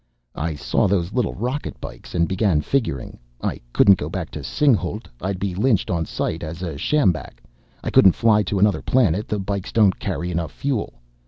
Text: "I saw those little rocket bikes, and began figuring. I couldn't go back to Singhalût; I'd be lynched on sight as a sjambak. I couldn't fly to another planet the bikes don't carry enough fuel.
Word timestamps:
"I 0.33 0.55
saw 0.55 0.87
those 0.87 1.13
little 1.13 1.35
rocket 1.35 1.79
bikes, 1.79 2.15
and 2.15 2.27
began 2.27 2.61
figuring. 2.61 3.19
I 3.39 3.61
couldn't 3.71 3.99
go 3.99 4.09
back 4.09 4.31
to 4.31 4.39
Singhalût; 4.39 5.05
I'd 5.21 5.37
be 5.37 5.53
lynched 5.53 5.91
on 5.91 6.07
sight 6.07 6.41
as 6.41 6.63
a 6.63 6.75
sjambak. 6.75 7.39
I 7.83 7.91
couldn't 7.91 8.15
fly 8.15 8.41
to 8.41 8.57
another 8.57 8.81
planet 8.81 9.27
the 9.27 9.37
bikes 9.37 9.71
don't 9.71 9.99
carry 9.99 10.31
enough 10.31 10.53
fuel. 10.53 10.93